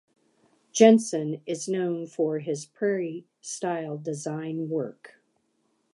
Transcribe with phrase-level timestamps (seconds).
[0.71, 5.21] Jensen is known for his prairie style design work.